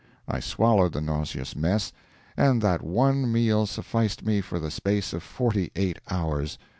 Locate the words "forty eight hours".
5.21-6.57